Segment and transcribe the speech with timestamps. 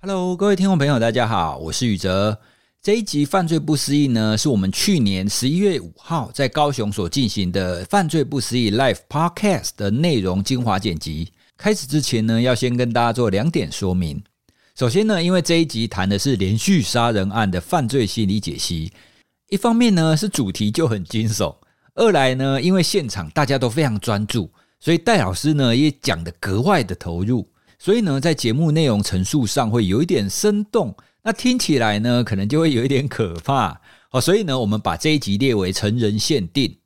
[0.00, 2.38] Hello，各位听众朋友，大家好，我是宇哲。
[2.80, 11.32] 这一集《犯罪不思议》呢，是我们去年十一月五号在高雄所进行的《犯罪不思议》Live Podcast 的内容精华剪辑。
[11.56, 14.22] 开始之前呢，要先跟大家做两点说明。
[14.76, 18.92] 首先呢，因为这一集谈的是连续杀人案的犯罪心理解析，
[19.48, 21.56] 一方面呢是主题就很惊悚，
[21.96, 27.44] 二来呢，因为现场大家都非常专注，所以戴老师呢也讲得格外的投入。
[27.78, 33.80] 所以呢，在节目内容陈述上会有一点生动，那听起来呢，可能就会有一点可怕。
[34.10, 36.76] 好， 所以呢，我们把这一集列为成人限定。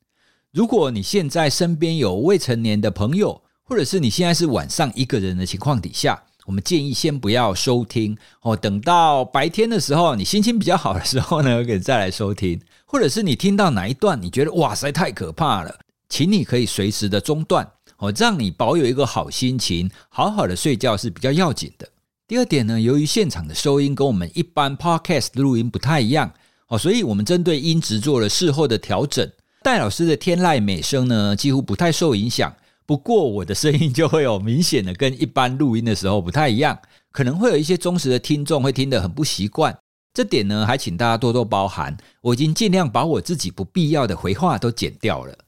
[0.52, 8.54] 如果你现在身边有未成年的朋友，或者是你现在是晚上一个人的情况底下，我们建议先不要收听哦。
[8.54, 12.60] 等到白天的时候，你心情比较好的时候呢，可以再来收听。
[12.84, 15.74] 或者是你听到哪一段你觉得哇塞太可怕了，
[16.10, 17.66] 请你可以随时的中断。
[18.02, 21.88] 哦，让你保有一个好心情，好好的睡觉是比较要紧的。
[22.26, 26.28] 第二点呢，由于现场的收音跟我们一般 podcast 录音不太一样，
[26.66, 29.30] 哦，所以我们针对音质做了事后的调整。
[29.62, 32.52] 戴老师的天籁美声呢，几乎不太受影响。
[32.84, 36.76] 不过我的声音就会有明显的跟一般录音的时候不太一样，
[37.12, 39.78] 可能会有一些忠实的听众会听得很不习惯。
[40.12, 41.96] 这点呢，还请大家多多包涵。
[42.20, 45.38] 我已经尽量把我自己不必要的回话都剪掉了。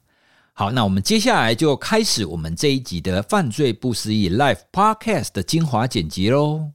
[0.57, 6.71] 好，那我们接下来就开始我们这一集的《犯罪不思议》Live Podcast 的精华剪辑喽。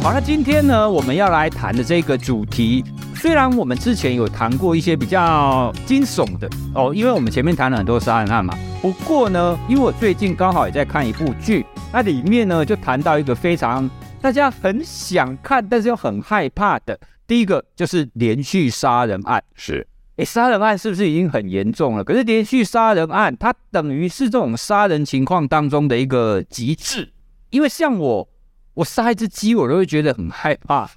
[0.00, 2.84] 好，那今天呢，我们要来谈的这个主题，
[3.16, 8.56] 虽然我们之前有谈过一些比较惊悚的哦，因为我们前面谈了很多杀人案嘛。
[8.80, 13.90] 不过呢，因为我最近刚好也在看一部剧，那里面呢就谈到一个非常。
[14.22, 16.98] 大家很想看，但是又很害怕的。
[17.26, 22.04] 第一个就是连续杀人案，是，诶，杀人案是不是已经很严重了？
[22.04, 27.12] 可是连续杀人案，它等于是这种杀人情况当中的一个极致。
[27.48, 28.28] 因为像我，
[28.74, 30.90] 我杀一只鸡，我都会觉得很害怕。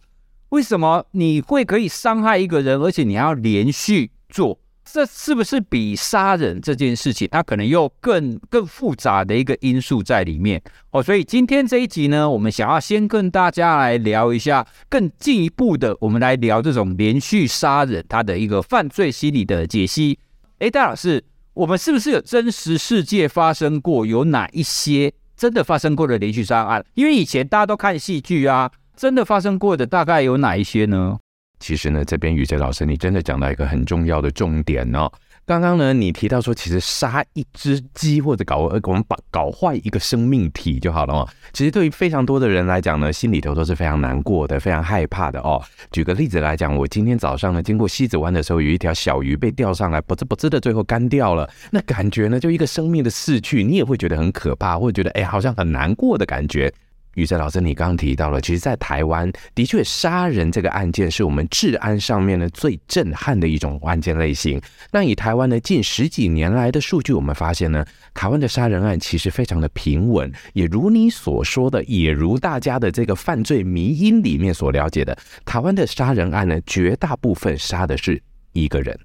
[0.50, 4.60] 为什么你会可以伤害一个人，而且你还要连续做？
[4.94, 10.62] 这是不是比杀人这件事情，它可能又更更复杂的一个因素在里面
[10.92, 11.02] 哦？
[11.02, 20.20] 所以今天这一集呢，我们想要先跟大家来聊一下更进一步的，我们来聊这种连续杀人它的一个犯罪心理的解析。
[20.60, 21.24] 诶，戴老师，
[21.56, 26.86] 我们是不是有真实世界发生过有哪一些真的发生过的连续杀人案？
[26.94, 31.18] 因为以前大家都看戏剧啊，真的发生过的大概有哪一些呢？
[31.64, 35.10] 其实呢，这边宇哲老师，你真的讲到一个很重要的重点哦。
[35.46, 41.30] 刚刚呢，你提到说，其实杀一只鸡或者搞呃，我们把搞坏一个生命体就好了哦。
[41.54, 45.62] 其实对于非常多的人来讲呢，心里头都是非常难过的，非常害怕的哦。
[45.90, 51.50] 举个例子来讲，我今天早上呢，经过西子湾的时候，有一条小鱼被钓上来，不知不知的最后干掉了。
[51.72, 56.74] 那感觉呢，就一个生命的逝去，你也会觉得很可怕，或者觉得哎，好像很难过的感觉。
[57.16, 64.60] 宇哲老师，你刚刚提到了，其实，在台湾的确杀人这个案件是我们治安上面呢最震撼的一种案件类型。
[64.92, 78.22] 那以台湾呢近十几年来的数据，我们发现呢，台湾的杀人案其实非常的平稳，也如你所说的，也如大家的这个犯罪迷因里面所了解的，台湾的杀人案呢，绝大部分杀的是
[78.54, 78.98] 一个人。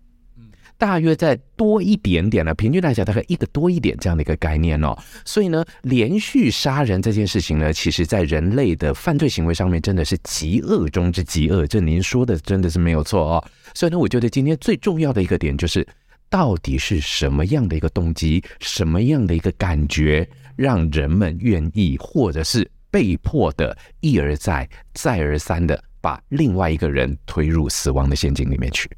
[0.78, 4.96] 大约再多一点点呢，平均来讲大概一个多一点这样的一个概念哦。
[5.24, 11.66] 所以呢，连续杀人这件事情呢，其实在人类的犯罪行为上面真的是极恶中之极恶。
[11.66, 13.44] 这您说的真的是没有错哦。
[13.74, 15.84] 所以呢，我觉得今天最重要的一个点就是，
[16.30, 28.88] 到底是什么样的一个动机，什么样的一个感觉，让人们愿意或者是被迫的一而再、再而三的把另外一个人推入死亡的陷阱里面去。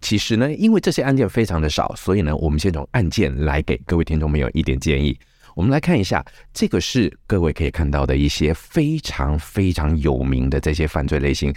[0.00, 5.18] 其实呢，因为这些案件非常的少，所以呢，我们先从案件来给各位听众朋友一点建议。
[5.54, 11.52] 我们来看一下，这个是各位可以看到的一些非常非常有名的这些犯罪类型。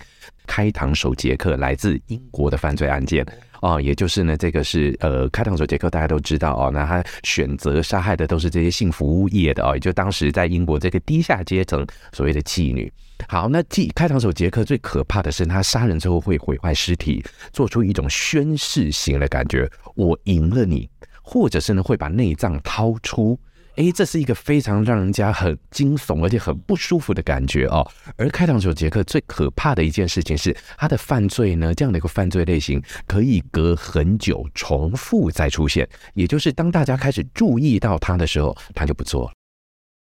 [0.47, 3.23] 开膛手杰克来自英国的犯罪案件
[3.61, 12.91] 哦，也就是呢，这个是呃，开膛手杰克大家都知道哦，那他选择杀害的都是这些性服务业的哦，也就当时在英国这个低下阶层所谓的妓女。
[13.27, 17.23] 好，那继开膛手杰克最可怕的是，他杀人之后会毁坏尸体，
[17.53, 20.89] 做出一种宣誓型的感觉，我赢了你，
[21.21, 23.39] 或者是呢会把内脏掏出，
[23.75, 27.89] 诶，这是一个非常让人家很惊悚而且很不舒服的感觉哦。
[28.17, 39.33] 而开膛手杰克最可怕的一件事情是，他的犯罪呢，这样的一个犯罪类型可以隔很久重复再出现，也就是当大家开始注意到他的时候，他就不做了，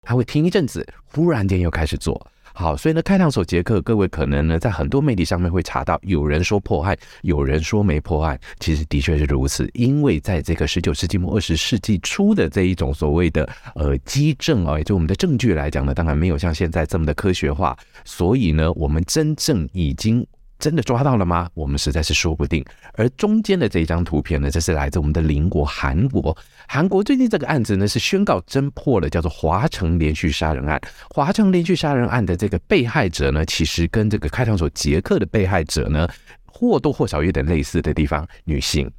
[0.02, 2.32] 他会停一阵子，忽然间又开始做。
[2.54, 9.70] 好，所以呢，开膛手杰克，各位可能呢在很多媒体上面会查到，有人说破案，有人说没破案，其实的确是如此。
[9.74, 20.26] 因为在这个十九世纪末二十世纪初的这一种所谓的呃机证啊，也就我们的证据来讲呢，当然没有像现在这么的科学化，所以呢，我们真正已经。
[20.60, 21.50] 真的抓到了吗？
[21.54, 22.64] 我们实在是说不定。
[22.94, 26.38] 而中间的这一张图片呢，这是来自我们的邻国韩国。
[26.68, 30.80] 韩国最近这个案子呢，是宣告侦破了，叫做华城连续杀人案。
[31.10, 36.08] 华城连续杀人案的这个被害者呢，其实跟这个开膛手杰克的被害者呢，
[36.46, 38.92] 或多或少有点类似的地方，女性。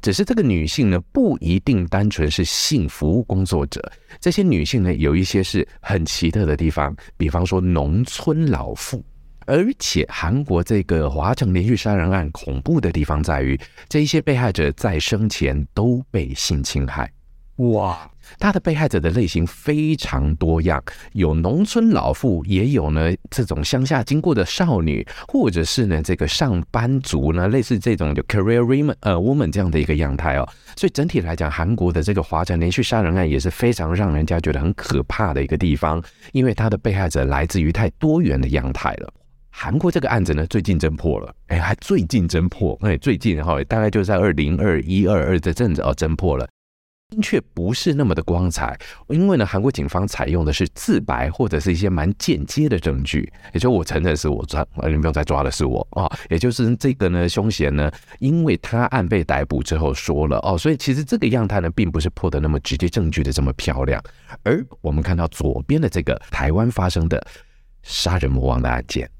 [0.00, 3.90] 只是这个女性呢，不一定单纯是性服务工作者。
[4.20, 9.02] 这些女性呢，有一些是很奇特的地方，比方说农村老妇。
[9.48, 13.58] 而且，韩国这个华城连续杀人案恐怖的地方在于，
[13.88, 17.10] 这一些被害者在生前都被性侵害。
[17.56, 18.08] 哇，
[18.38, 20.80] 他的被害者的类型非常多样，
[21.14, 30.46] 有农村老妇，也有呢这种乡下经过的少女，或者是呢这个上班族呢，类似这种就 career woman 呃 woman 这样的一个样态哦。
[30.76, 36.00] 所以整体来讲，韩国的这个华城连续杀人案也是非常让人家觉得很可怕的一个地方，
[36.32, 39.12] 因为他的被害者来自于太多元的样态了。
[39.60, 46.48] 韩国这个案子呢，最近侦破了，哎，还最近侦破，哎，最近哈，大概就在二零二一二二这阵子哦，侦破了，
[47.20, 48.78] 却不是那么的光彩，
[49.08, 57.90] 因为呢，韩国警方采用的是自白或者是一些蛮间接的证据，也就我承认是我抓，你不用再抓的是我啊，也就是这个呢，凶嫌呢，
[58.20, 64.00] 因为他案被逮捕之后说了哦，所以其实这个样态呢，并不是破的那么直接证据的这么漂亮，
[64.44, 67.20] 而我们看到左边的这个台湾发生的
[67.82, 69.10] 杀人魔王的案件。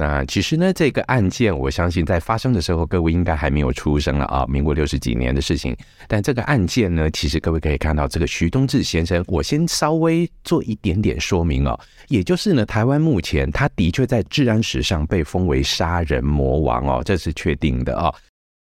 [0.00, 5.76] 那其实呢，这个案件我相信在发生的时候，各位应该还没有出生了啊，民国六十几年的事情。
[6.08, 18.10] 但这个案件呢，其实各位可以看到，这个徐东志先生，我先稍微做一点点说明哦，也就是呢，台湾目前他的确在治安史上被封为杀人魔王哦，这是确定的啊。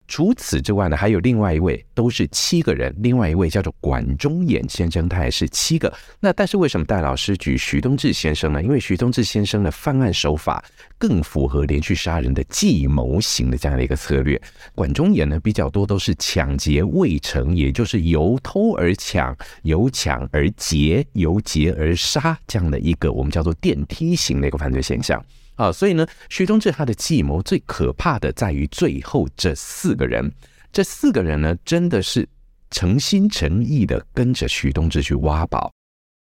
[0.06, 2.94] 除此之外呢，还有另外一位，都是七个人。
[2.98, 5.92] 另外一位叫做管中衍先生，他也是七个。
[6.20, 8.62] 那但是为什么戴老师举徐东志先生呢？
[8.62, 10.62] 因为徐东志先生的犯案手法
[10.98, 14.40] 更符合连续杀人的计谋型的这样的一个策略。
[14.74, 25.24] 管中衍呢，比较多都是抢劫未成，也就是由偷而抢，由抢而劫，由劫而杀这样的一个我们叫做电梯型的一个犯罪现象。
[25.56, 30.30] 啊，所以呢，徐东志他的计谋最可怕的在于最后这四个人，
[30.72, 32.28] 这四个人呢，真的是
[32.70, 35.72] 诚心诚意的跟着徐东志去挖宝，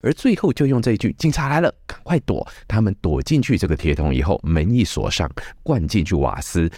[0.02, 5.30] 而最后就用这一句“警察来了，赶快躲”，他们躲进去这个铁桶以后，门一锁上，
[5.62, 6.70] 灌进去瓦斯。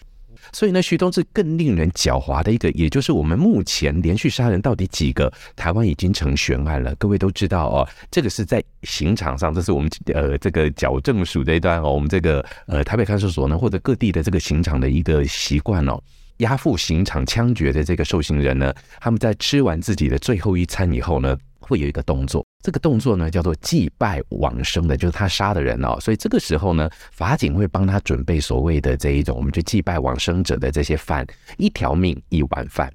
[0.52, 6.94] 所以呢，徐东志更令人狡猾的一个，也就是我们目前连续杀人到底几个，台湾已经成悬案了。
[6.96, 16.00] 各位都知道哦，这个是在刑场上，这是我们呃这个矫正署这一段哦，我们这个呃台北看守所呢，或者各地的这个刑场的一个习惯哦，
[16.38, 25.98] 押赴刑场枪决的这个受刑人呢，他们在吃完自己的最后一餐以后呢，会有一个动作，这个动作呢叫做祭拜往生的，就是他杀的人哦。
[26.00, 31.26] 所以这个时候呢，法警会帮他准备所谓的这一种，我们就祭拜往生者的这些饭，
[31.58, 32.92] 一条命一碗饭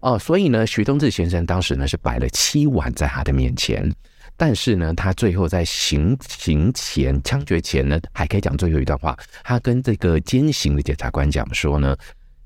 [0.00, 0.18] 哦。
[0.18, 3.90] 所以呢，徐东志先生当时呢是摆了七碗在他的面前，
[4.36, 11.96] 但是呢，他最后在行刑前枪决前呢，还可以讲最后一段话，他跟这个监刑的检察官讲说呢，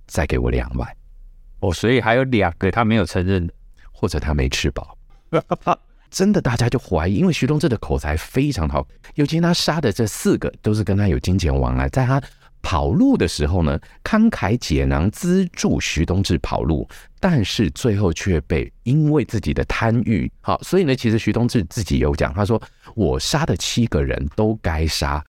[0.07, 0.89] 再给我两碗
[1.59, 1.75] 哦。
[1.75, 3.51] 所以还有两个他没有承认，
[3.91, 4.97] 或者他没吃饱。
[6.11, 12.21] 真的，大家就怀疑，因为徐东志的口才非常好，尤其他杀的这四个都是跟他有金钱往来，在他
[12.63, 16.87] 跑路的时候呢，慷慨解囊资助徐东志跑路，
[17.19, 22.61] 但是最后却被因为自己的贪欲，好，所以呢，其实徐东志自己有讲，他说
[22.95, 25.25] 我杀的七个人都该杀，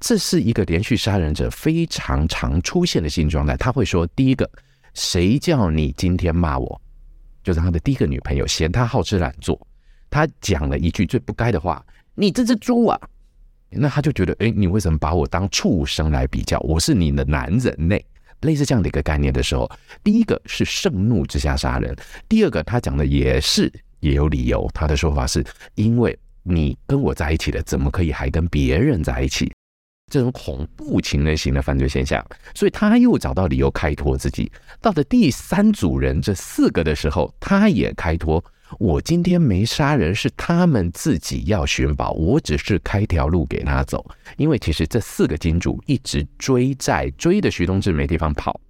[0.00, 4.50] 这是一个连续杀人者非常常出现的性状态，他会说，第一个，
[4.92, 6.80] 谁叫你今天骂我？
[7.42, 9.58] 就是他的第一个女朋友嫌他好吃懒做，
[10.10, 11.84] 他讲了一句最不该的话
[12.14, 13.00] ：“你这只猪啊！”
[13.68, 16.58] 那他就觉得，哎，你为什么把我当畜生来比较？
[16.60, 17.98] 我是你的男人呢？
[18.42, 19.70] 类似这样的一个概念的时候，
[20.04, 21.96] 第一个是盛怒之下杀人，
[22.28, 24.70] 第二个他讲的也是也有理由。
[24.72, 25.44] 他的说法是
[25.74, 29.50] 因为你跟我在一起了，怎么可以还跟别人在一起？
[30.12, 34.52] 这种恐怖情人型的犯罪现象，所以他又找到理由开脱自己。
[34.80, 38.42] 到了第三组人这四个的时候，他也开脱：
[38.78, 44.04] 我今天没杀人，是他们自己要寻宝，我只是开条路给他走。
[44.36, 48.60] 因为其实这四个金主一直追债，追的徐东志没地方跑。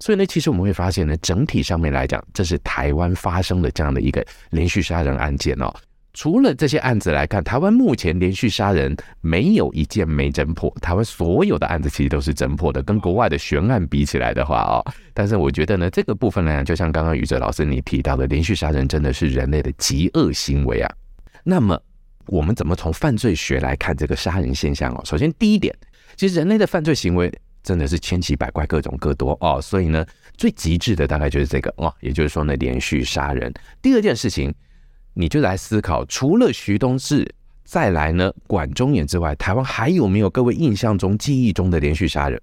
[0.00, 5.72] 所以呢，其实我们会发现呢，整体上面来讲，这是台湾发生的这样的一个连续杀人案件哦。
[6.14, 10.72] 除了这些案子来看，台湾目前连续杀人没有一件没侦破。
[10.80, 14.78] 台湾所有的案子其实都是侦破的，跟国外的悬案比起来的话哦，
[15.12, 20.94] 但是我觉得呢，这个部分来讲，就像刚刚宇哲老师你提到的，连续杀人真的是人类的极恶行为啊。
[21.42, 21.78] 那么
[22.26, 25.02] 我们怎么从犯罪学来看这个杀人现象哦？
[25.04, 25.76] 首先第一点，
[26.14, 27.28] 其实人类的犯罪行为
[27.64, 30.06] 真的是千奇百怪、各种各多哦，所以呢，
[30.36, 33.52] 最极致的大概就是这个哦，也就是说呢，连续杀人。
[33.82, 34.54] 第二件事情。
[35.14, 37.32] 你就来思考，除了徐东志，
[37.64, 42.40] 再来呢，管中闭之外，台湾还有没有各位印象中、记忆中的连续杀人？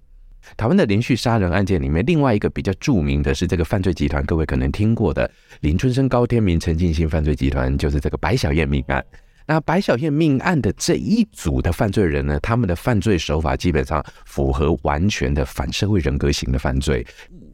[0.56, 9.04] 台湾的连续杀人案件里面，另外一个比较著名的是这个犯罪集团，各位可能听过的林春生、高天明、陈进兴犯罪集团，就是这个白小燕命案。
[9.46, 17.06] 那白小燕命案的这一组的犯罪人呢，他们的犯罪手法基本上符合完全的反社会人格型的犯罪。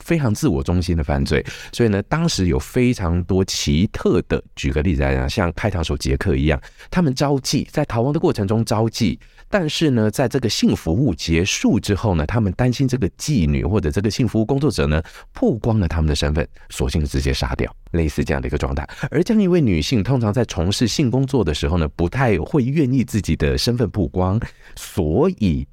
[0.08, 4.42] 非常自我中心的犯罪，所以呢，当时有非常多奇特的。
[4.56, 6.58] 举个例子来讲，像开膛手杰克一样，
[6.90, 9.18] 他们招妓，在逃亡的过程中招妓，
[9.50, 15.02] 但是呢，在这个性服务结束之后呢，他们担心这个妓女或者这个性服务工作者呢
[15.34, 18.88] 曝光了他们的身份，索性直接杀掉，类似这样的一个状态。
[19.10, 24.40] 而这样一位女性，通常在从事性工作的时候呢，不太会愿意自己的身份曝光，
[24.74, 25.68] 所以。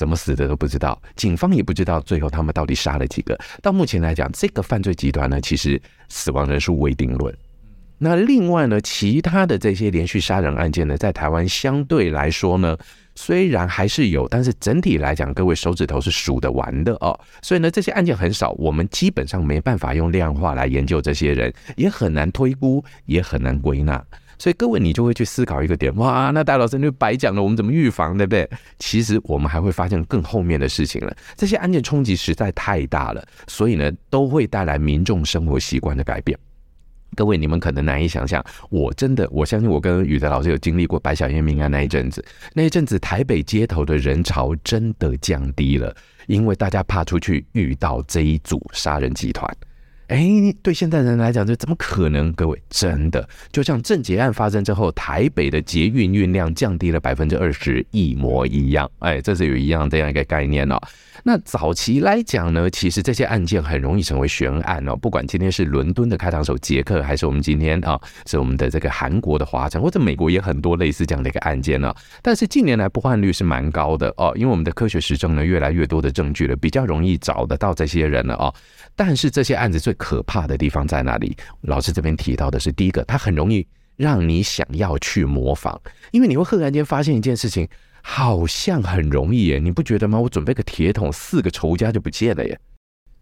[0.00, 3.38] 怎么死的都不知道，警方也不知道最后他们到底杀了几个。
[3.60, 5.78] 到目前来讲，这个犯罪集团呢，其实
[6.08, 7.36] 死亡人数未定论。
[7.98, 12.74] 那另外呢，其他的这些连续杀人案件呢，在台湾相对来说呢，
[13.14, 17.20] 虽然还是有，但是整体来讲，各位手指头是数得完的哦。
[17.42, 24.02] 所以呢，这些案件很少，我们基本上没办法用量化来研究这些人，也很难推估，也很难归纳。
[24.40, 28.48] 所以各位，你就会去思考一个点，哇，那戴老师就白讲了，我们怎么预防，对不对？
[28.78, 31.14] 其实我们还会发现更后面的事情了。
[31.36, 36.38] 这些案件冲击实在太大了，所以呢，都会带来民众生活习惯的改变。
[37.16, 45.94] 各位，你们可能难以想象，我真的，我相信我跟宇哲老师有经历过白小燕命案那一阵子，那一阵子台北街头的人潮真的降低了，
[46.28, 49.54] 因为大家怕出去遇到这一组杀人集团。
[50.10, 52.32] 哎，对现代人来讲，这怎么可能？
[52.32, 58.90] 各位，真的就像郑捷案发生之后，台北的捷运运量降低了百分之二十，一模一样。
[58.98, 60.76] 哎，这是有一样这样一个概念哦。
[61.22, 64.96] 那早期来讲呢，其实这些案件很容易成为悬案哦。
[64.96, 71.94] 不管今天是伦敦的开膛手杰克，还是我们今天啊，是我们的这个韩国的华城，或者美国也很多类似这样的一个案件呢。
[72.22, 78.54] 但是近年来破案率是蛮高的哦，因为我们的科学实证呢，越来越多的证据了，比较容易找得到这些人了哦。
[78.96, 81.36] 但是这些案子最可怕的地方在哪里？
[81.62, 85.78] 老师这边提到的是，第一个，它很容易让你想要去模仿，
[86.10, 87.68] 因为你会赫然间发现一件事情，
[88.02, 90.18] 好像很容易耶，你不觉得吗？
[90.18, 92.58] 我准备个铁桶，四个仇家就不见了耶。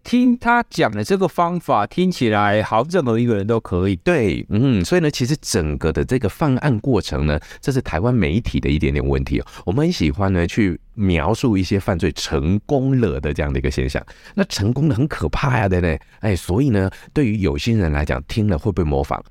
[0.05, 3.97] 听他讲的这个方法，听起来好，任何一个人都可以。
[3.97, 9.47] 对，嗯，所以呢，其实整个的这个犯案过程呢，这是台湾媒体的一点点问题哦。
[9.67, 14.03] 我们很喜欢呢去描述一些犯罪成功了的这样的一个现象，
[14.35, 16.01] 那成功的很可怕呀，对不对？
[16.21, 19.23] 哎，所以呢，对于有心人来讲，听了会不会模仿？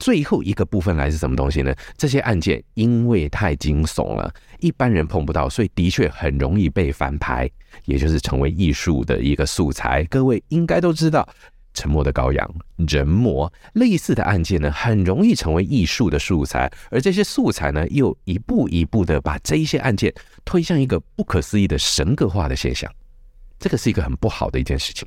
[0.00, 1.72] 最后一个部分来是什么东西呢？
[1.96, 7.48] 这些案件因为太惊悚了，一般人碰不到，所以的确很容易被翻拍，
[7.84, 10.02] 也就是成为艺术的一个素材。
[10.04, 11.28] 各位应该都知道，
[11.74, 12.54] 《沉默的羔羊》、
[12.92, 20.12] 人魔类似的案件呢，很容易成为艺术的素材，而这些素材呢，又一步一步的把这一些案件
[20.46, 22.90] 推向一个不可思议的神格化的现象，
[23.58, 25.06] 这个是一个很不好的一件事情。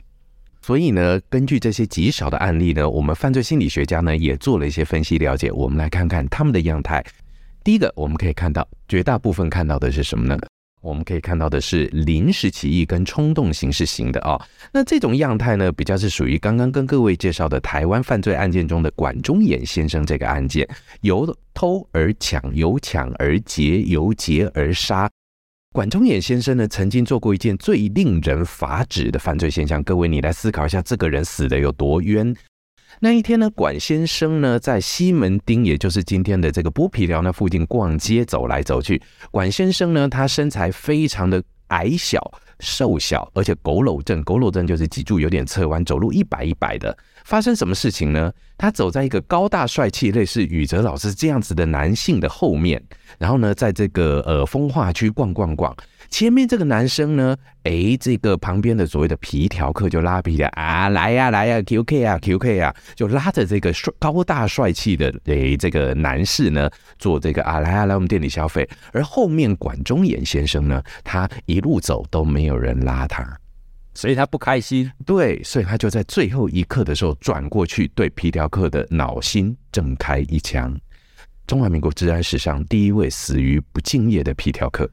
[0.66, 5.52] 所以呢，根据这些极少的案例呢，我们犯罪心理学家呢也做了一些分析了解。
[5.52, 7.04] 我们来看看他们的样态。
[7.66, 10.40] 第一个，我们可以看到绝大部分看到的是什么呢？
[10.82, 14.42] 我们可以看到的是临时起意跟冲动形式型的啊、
[14.74, 20.68] 那这种样态呢，比较是属于刚刚跟各位介绍的台湾犯罪案件中的管中衍先生这个案件，
[21.00, 25.10] 由偷而抢，由抢而劫，由劫而杀。
[25.74, 29.82] 管中衍先生呢，曾经做过一件最令人发指的犯罪现象。
[29.84, 32.36] 各位，你来思考一下，这个人死的有多冤？
[33.00, 39.02] 那一天呢，管先生呢，在西门町，也就是今天的这个剥皮寮那附近逛街，走来走去。
[39.32, 42.22] 管先生呢，他身材非常的矮小、
[42.64, 46.98] 瘦小，而且佝偻症，佝偻症就是脊柱有点侧弯，走路一摆一摆的。
[47.26, 48.32] 发生什么事情呢？
[48.58, 52.82] 他走在一个高大帅气、类似宇哲老师这样子的男性的后面，
[53.20, 55.76] 然后呢，在这个呃风化区逛逛逛。
[56.14, 68.70] 前面这个男生呢，诶，这个旁边的所谓的皮条客就拉皮的啊，来呀来呀，QK 啊 QK 啊，就拉着这个帅高大帅气的诶这个男士呢，做这个啊来啊来我们店里消费。
[68.92, 73.28] 而后面管中岩先生呢，他一路走都没有人拉他。
[73.96, 80.80] 所以他不开心，对，所以他就在最后一刻的时候转过去，对皮条客的脑心正开一枪。
[81.48, 84.88] 中华民国治安史上第一位死于不敬业的皮条客。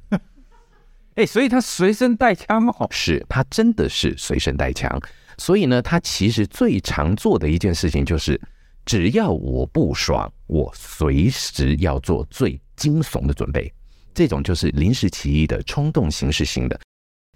[1.20, 4.98] 哎，所以他随身带枪哦，是他真的是随身带枪。
[5.36, 8.40] 所以呢，他其实最常做的一件事情就是，
[8.86, 13.70] 只要我不爽，我随时要做最惊悚的准备。
[14.14, 16.80] 这种就是临时起意的冲动形式型的。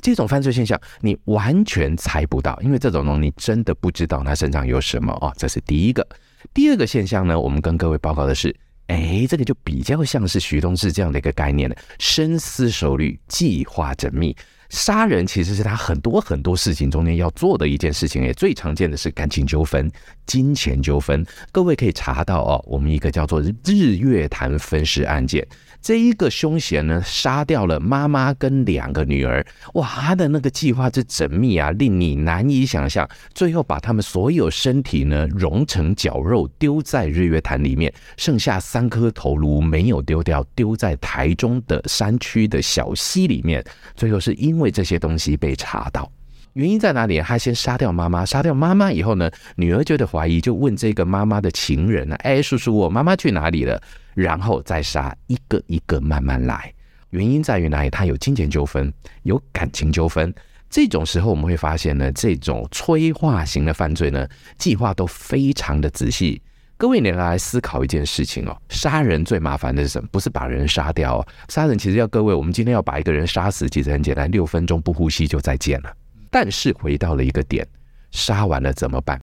[0.03, 5.31] 这种犯罪现象，你完全猜不到，因为这种东西你真的不知道他身上有什么哦。
[5.37, 6.07] 这是第一个。
[6.55, 8.55] 第二个现象呢，我们跟各位报告的是，
[8.89, 14.37] 哎，这个就比较像是徐东志这样的一个概念了：深思熟虑，计划缜密。
[14.71, 19.91] 杀人其实是他很多很多事情中间要做的一件事情，也最常见的是感情纠纷、
[20.27, 21.25] 金钱纠纷。
[21.53, 25.47] 各位可以查到哦，我们一个叫做日月潭分尸案件。
[25.85, 33.07] 这一个凶嫌呢，杀掉了妈妈跟两个女儿，哇，他的那个计划之缜密啊，令你难以想象。
[33.35, 43.63] 最后把他们所有身体呢融成绞肉，丢在日月潭里面，剩下三颗头颅没有丢掉，丢在台中的山区的小溪里面。
[43.95, 46.11] 最后是因为这些东西被查到，
[46.55, 47.21] 原因在哪里？
[47.21, 53.81] 他先杀掉妈妈，杀掉妈妈以后呢，女儿觉得怀疑，就问这个妈妈的情人呢，哎，叔叔，我妈妈去哪里了？
[54.15, 56.73] 然后再杀一个一个慢慢来，
[57.11, 57.91] 原因在于哪里？
[57.91, 58.93] 他有金钱纠纷，
[59.25, 60.33] 有感情纠纷。
[60.71, 64.25] 这种时候我们会发现呢，这种催化型的犯罪呢，
[64.57, 66.41] 计划都非常的仔细。
[66.77, 70.09] 各位，你来思考一件事情哦，杀人最麻烦的是什么？
[70.13, 75.93] 不是把人杀掉哦，杀人其实要各位，我们今天要把一个人杀死，其实很简单，六分钟不呼吸就再见了。
[76.35, 77.65] 但是回到了一个点，
[78.11, 79.21] 杀完了怎么办？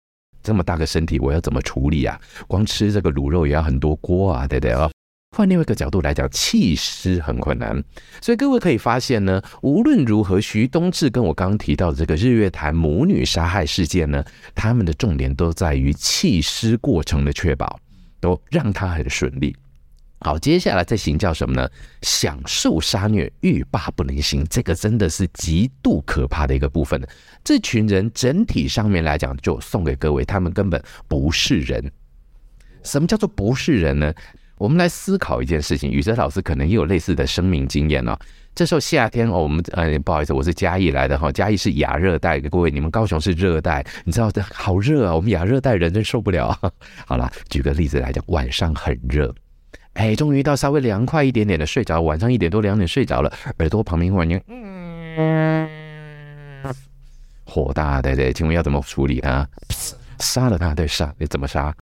[0.42, 2.20] 这么大个身体，我要怎么处理啊？
[2.48, 4.90] 光吃这个卤肉也要很多锅啊，对不对啊？
[5.36, 7.80] 换另外一个角度来讲，弃尸很困难。
[8.20, 17.78] 所以各位可以发现呢，无论如何，徐东志跟我刚刚提到的这个日月潭母女杀害事件呢，他们的重点都在于弃尸过程的确保，
[18.18, 19.54] 都让他很顺利。
[20.20, 21.68] 好，接下来再行叫什么呢？
[22.02, 27.00] 享受杀虐，欲罢不能行，这个真的是极度可怕的一个部分。
[27.44, 31.92] 这群人整体上面来讲，就送给各位，他们根本不是人。
[32.82, 34.12] 什么叫做不是人呢？
[34.56, 38.19] 我们来思考一件事情，宇哲老师可能也有类似的生命经验哦。
[38.54, 46.58] 这时候夏天哦，我们呃不好意思，我是嘉义来的哈，嘉义是亚热带，各位你们高雄是热带，你知道的好热啊，我们亚热带人真受不了。
[47.06, 49.34] 好了，举个例子来讲，晚上很热。
[49.97, 55.67] 哎，终于到稍微凉快一点点的睡着，晚上一点多两点睡着了，耳朵旁边忽然间，嗯，
[57.45, 59.49] 火大，对对，请问要怎么处理啊？
[60.19, 61.75] 杀了他，对，杀，你怎么杀？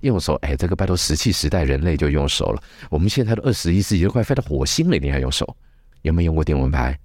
[0.00, 5.56] 用手，哎，这个拜托石器时代人类就用手了，我们现在都二十一世纪都快飞到火星了，你还用手？
[6.02, 6.98] 有没有用过电蚊拍？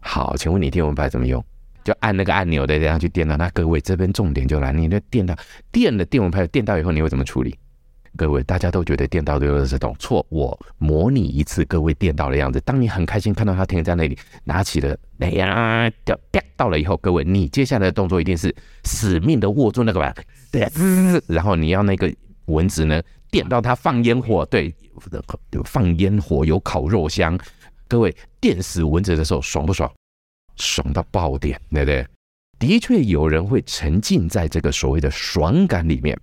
[0.00, 1.42] 好，请问你电蚊拍怎么用？
[1.82, 3.38] 就按那个按钮的，这样去电到。
[3.38, 5.34] 那各位这边重点就来，你那电到
[5.72, 7.58] 电了电蚊拍电到以后，你会怎么处理？
[8.16, 10.24] 各位，大家都觉得电到的是这种错。
[10.28, 12.60] 我模拟一次各位电到的样子。
[12.62, 16.18] 当你很开心看到它停在那里，拿起了，哎呀，掉
[16.56, 20.14] 到了以后，各位，你接下来的动作一定是死命的握住那个吧，
[20.50, 20.68] 对，
[21.26, 22.12] 然后你要那个
[22.46, 24.74] 蚊子呢电到它放烟火，对，
[25.64, 27.38] 放烟火有烤肉香。
[27.88, 29.90] 各位，电死蚊子的时候爽不爽？
[30.56, 32.06] 爽到爆点，对不对？
[32.58, 36.18] 的确有人会沉浸在这个所谓的爽感里面。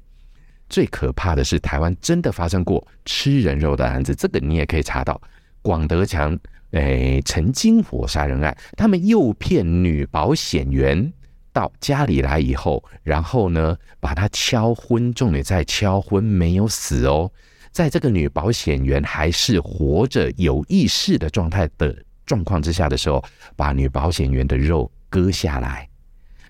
[0.69, 5.19] 最可怕的是，台湾真的发生过吃人肉的案子，这个你也可以查到。
[5.61, 6.37] 广德强，
[6.71, 11.11] 诶，陈金火杀人案，他们诱骗女保险员
[11.51, 17.29] 到家里来以后，然后呢，把她敲昏，重点在敲昏没有死哦，
[17.71, 23.23] 在这个女保险员还是活着有意识的状态的状况之下的时候，
[23.55, 25.89] 把女保险员的肉割下来，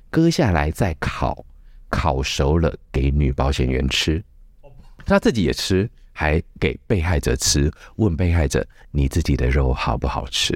[0.10, 1.44] 割下来再烤。
[1.89, 4.23] 烤熟了给女保险员吃，
[5.06, 7.71] 他自己也吃，还给被害者吃。
[7.95, 10.54] 问被害者：“你自己的肉好不好吃？”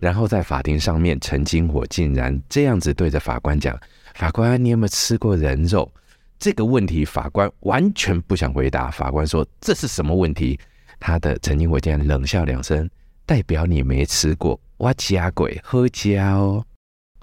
[0.00, 3.78] 然后在法庭上面，陈金火竟然这样子对着法官讲
[4.14, 5.90] ：“法官，你有没有吃过人肉？”
[6.38, 8.90] 这个问题，法官完全不想回答。
[8.92, 10.58] 法官说：“这是什么问题？”
[11.00, 12.88] 他的陈金火竟然冷笑两声，
[13.26, 14.58] 代表你没吃过。
[14.76, 16.64] 我家鬼喝家哦，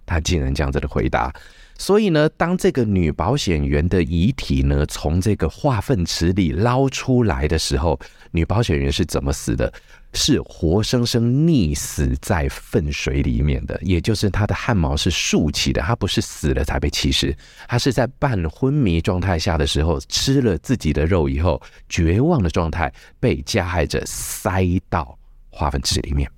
[0.06, 1.34] 他竟然这样子的回答。
[1.78, 8.00] 所以呢，当这个女保险员的遗体呢从这个化粪池里捞出来的时候，
[8.32, 9.72] 女保险员是怎么死的？
[10.14, 17.36] 是活生生溺死在粪水里面的，也就是她的汗毛是竖起的，她不是死了才被弃尸，
[17.68, 26.32] 她是在半昏迷状态下的时候吃了自己的肉以后，绝望的状态被加害者塞到化粪池里面。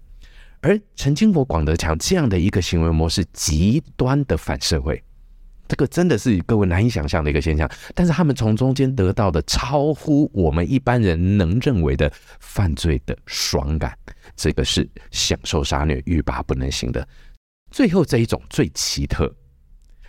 [0.61, 5.03] 而陈金国、广德强这样的一个行为模式，极端的反社会。
[5.67, 7.69] 这个真的是各位难以想象的一个现象。
[7.93, 13.97] 但是他们从中间得到的超乎我们一般人能认为的犯罪的爽感，
[14.35, 17.07] 这个是享受杀虐欲罢不能行的。
[17.71, 19.33] 最后这一种最奇特。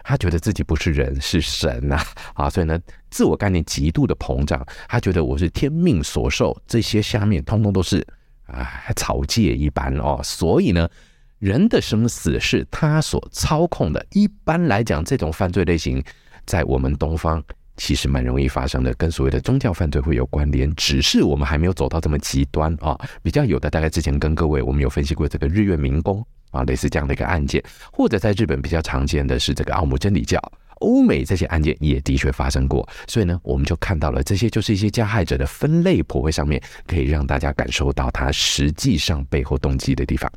[0.05, 4.66] 他觉得自己不是人，是神呐， 啊，所以呢，自我概念极度的膨胀。
[4.88, 8.03] 他觉得我是天命所受，这些下面通通都是
[8.47, 10.18] 啊草芥一般哦。
[10.25, 10.88] 所以呢，
[11.38, 14.05] 人的生死是他所操控的。
[14.12, 16.03] 一般来讲，这种犯罪类型
[16.46, 17.42] 在我们东方
[17.77, 22.98] 其实蛮容易发生的，跟所谓的宗教犯罪会有关联，只是我们还没有走到这么极端啊。
[23.22, 26.24] 比较有的，大概之前跟各位我们有分析过这个日月民工。
[26.51, 30.40] 啊，类似这样的一个案件，或者在日本比较常见的是这个奥姆真理教，
[30.77, 40.33] 欧美这些案件也的确发生过，所以呢，我们就看到了这些就是一些加害者的分类剖绘上面，可以让大家感受到他实际上背后动机的地方。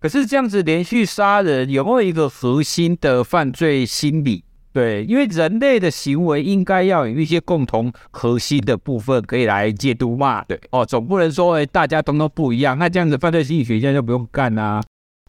[0.00, 4.42] 可是这样子连续杀人有没有一个核心的犯罪心理？
[4.72, 10.42] 对，因为人类的行为应该要有一些共同核心的部分可以来解读嘛？
[10.44, 14.80] 对，哦，总不能说哎大家通通不一样，那这样子犯罪心理学家就不用干啦、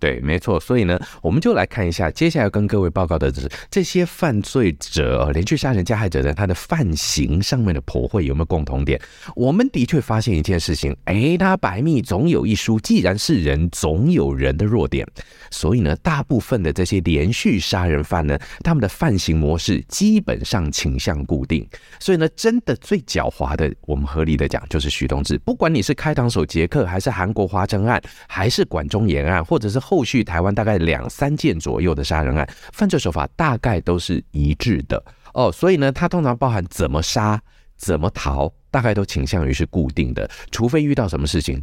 [0.01, 8.99] 对，没错，所以呢，我们就来看一下，接下来要跟各位报告的是这些犯罪者，连续杀人加害者的他的犯行上面的剖绘有没有共同点？
[9.35, 15.07] 我们的确发现一件事情，诶，他百密总有一疏，既然是人，总有人的弱点，
[15.51, 21.63] 所以呢，大部分的这些连续杀人犯呢，他们的犯行模式基本上倾向固定，
[21.99, 29.79] 所以呢，真的最狡猾的，我们合理的讲就是徐东志，不管你是开膛手杰克，还是韩国华城案，还是管中延案，或者是。
[29.91, 37.37] 后续台湾大概两三件左右的杀人案，犯罪手法大概都是一致的哦，所以呢，它通常包含怎么杀、
[37.75, 41.61] 怎么逃，大概都倾向于是固定的，除非遇到什么事情。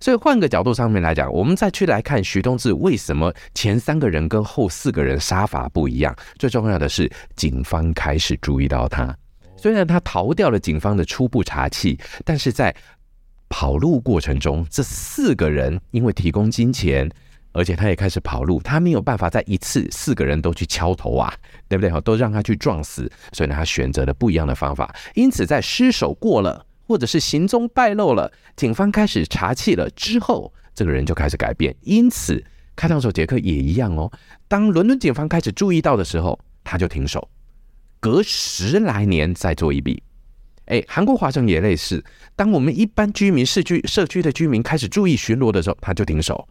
[0.00, 6.12] 所以换个角度上面来讲，我们再去来看徐东志为什么前三个人跟后四个人杀法不一样。
[6.40, 9.16] 最重要的是，警方开始注意到他，
[9.56, 12.74] 虽然他逃掉了警方的初步查缉，但是在
[13.48, 17.08] 跑路过程中，这四个人因为提供金钱。
[17.52, 21.34] 而且他也开始跑路，他没有办法再一次四个人都去敲头啊，
[21.68, 21.90] 对不对？
[21.90, 24.94] 哈，都让他去撞死，所以呢，他选择了不一样的方法。
[25.14, 31.74] 因此，在失手过了，或者是行踪败露了，警方开始查气了之后，这个人就开始改变。
[31.82, 32.44] 因此，
[32.76, 34.10] 开膛手杰克也一样哦。
[34.46, 37.28] 当伦敦警方开始注意到的时候，他就停手，
[37.98, 40.02] 隔十来年再做一笔。
[40.66, 42.04] 哎，韩国华城也类似，
[42.36, 46.48] 当我们一般居民、市区、社区的居民开始注意巡逻的时候，他就停手。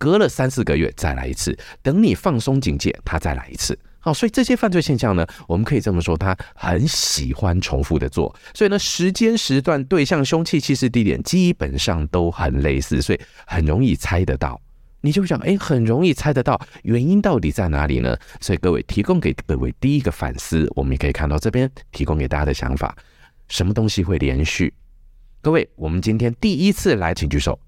[0.00, 3.78] 隔了三四个月再来一次，等你放松警戒，他再来一次。
[3.98, 8.34] 好，所以这些犯罪现象呢，我们可以这么说，他很喜欢重复的做。
[8.54, 14.58] 所以呢，时间、时段、对象、凶器、其实地点基本上都很类似，所以很容易猜得到。
[15.02, 18.16] 你就想，哎，很容易猜得到原因到底在哪里呢？
[18.40, 22.96] 所以各位提供给各位第一个反思，我们也可以看到这边提供给大家的想法，
[23.48, 24.72] 什么东西会连续？
[25.42, 27.60] 各位，我们今天第一次来，请举手。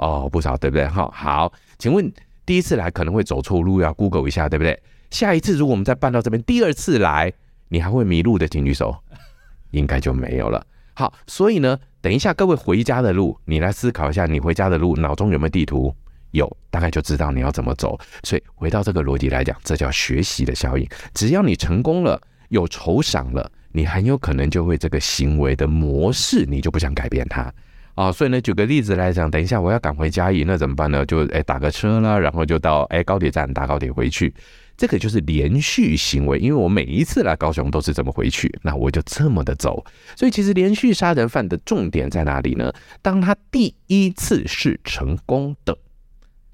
[0.00, 0.86] 哦，不少，对不对？
[0.86, 2.10] 好，好，请问
[2.46, 4.82] 第一次来可能会走错路，要 Google 一下，对不对？
[5.10, 7.30] 下一次如果我们再搬到这边，第二次来
[7.68, 8.96] 你还会迷路的，请举手，
[9.72, 10.66] 应该就没有了。
[10.94, 15.94] 好，所以呢，等一下各位回家的路，你来思考一下，你回家的路脑中有没有地图？
[16.30, 17.98] 有，大概就知道你要怎么走。
[18.22, 20.88] 所以回到这个逻辑来讲，这叫学习的效应。
[21.12, 27.52] 只要你成功了，有酬赏了，你很有可能就会这个行为的模式，你就不想改变它。
[28.00, 31.04] 啊，所以呢，举个例子来讲，等一下我要赶回嘉义，那怎么办呢？
[31.04, 34.32] 就哎打个车啦，然后就到哎高铁站搭高铁回去。
[34.74, 39.84] 这个就是连续行为，因为我每一次来高雄都是这么回去，那我就这么的走。
[40.16, 42.72] 所以其实连续杀人犯的重点在哪里呢？
[43.02, 45.76] 当他第一次是成功的，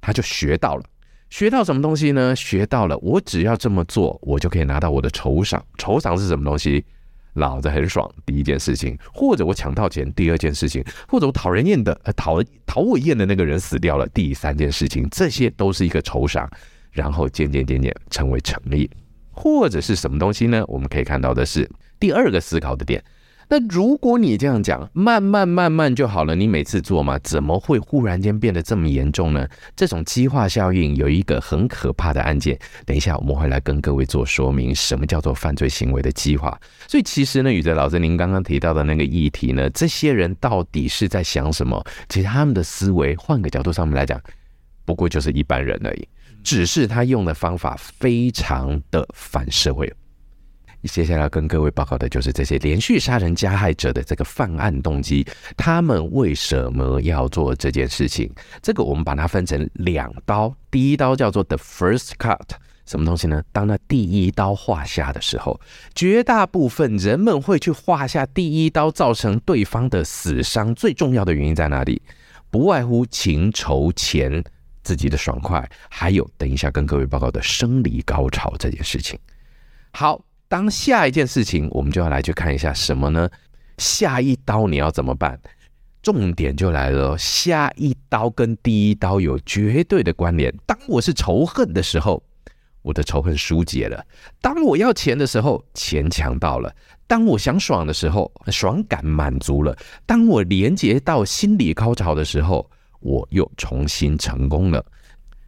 [0.01, 0.83] 他就学到了，
[1.31, 2.35] 学到什么东西呢？
[2.35, 5.65] 学到了我只要这么做，我就可以拿到我的酬赏。
[5.79, 6.85] 酬赏是什么东西？
[7.37, 16.51] 老子很爽，第一件事情，或者我抢到钱，第二件事情，或者我讨人厌的，呃，讨讨我厌的那个人死掉了，第三件事情，这些都是一个仇赏，
[16.91, 18.91] 然后渐渐渐渐成为成立，
[19.31, 20.65] 或者是什么东西呢？
[20.67, 21.71] 我们可以看到的是
[22.01, 23.03] 第二个思考的点。
[23.49, 29.49] 那如果你这样讲，慢慢慢慢就好了，你每次做嘛，怎么会忽然间变得这么严重呢？
[29.77, 36.59] 这种激化效应有一个很可怕的案件，等一下我们会来跟各位做说明，什么叫做犯罪行为的激化。
[36.89, 41.81] 所以其实呢，宇哲老师您刚刚提到的那个议题呢，这些人到底是在想什么？
[42.09, 44.21] 其实他们的思维，换个角度上面来讲，
[44.85, 46.09] 不过就是一般人而已，
[46.43, 49.93] 只是他用的方法非常的反社会。
[50.83, 58.31] 接下来要跟各位报告的就是这些连续杀人加害者的这个犯案动机，他们为什么要做这件事情？
[58.63, 62.49] 这个我们把它分成两刀，第一刀叫做 the first cut，
[62.87, 63.43] 什么东西呢？
[63.51, 65.61] 当那第一刀划下的时候，
[65.95, 70.73] 绝大部分人们会去划下第一刀，造成对方的死伤。
[70.75, 72.01] 最重要的原因在哪里？
[72.49, 74.43] 不外乎情仇钱、
[74.85, 79.19] 自己的爽快，还有等一下跟各位报告的生理高潮这件事情。
[79.91, 83.29] 好，当下一件事情，我们就要来去看一下什么呢？
[83.79, 85.39] 下一刀你要怎么办？
[86.03, 90.55] 重点就来了，下一刀跟第一刀有绝对的关联。
[90.65, 92.23] 当我是仇恨的时候，
[92.83, 94.01] 我的仇恨疏解了；
[94.41, 96.71] 当我要钱的时候，钱抢到了；
[97.09, 104.87] 当我想爽的时候，爽感满足了；当我连接到心理高潮的时候，我又重新成功了。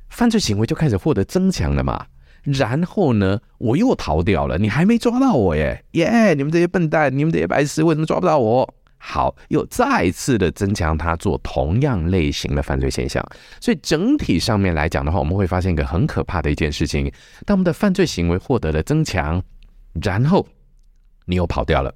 [0.08, 2.04] 犯罪行为就开始获得增强了嘛。
[2.52, 5.84] 然后呢，我又逃掉了，你还没抓到我耶！
[5.92, 8.74] 耶，你们这些笨蛋，你们这些白痴，为什么抓不到我？
[8.96, 13.24] 好，又再次的增强他做同样类型的犯罪现象，
[13.61, 17.12] 所以整体上面来讲的话，我们会发现一个很可怕的一件事情：
[17.46, 19.42] 当我们的犯罪行为获得了增强，
[20.02, 20.46] 然后
[21.26, 21.94] 你又跑掉了。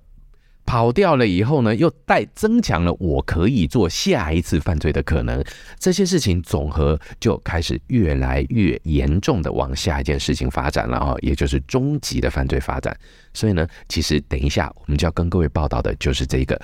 [0.65, 5.43] 跑掉了以后呢，又带增强了我可以做下一次犯罪的可能。
[5.79, 12.97] 这些事情总和就开始越来越严重的往下一件事情发展了啊，也就是终极的犯罪发展。
[13.35, 16.61] 所以呢，其实等一下我们就要跟各位报道的就是这个。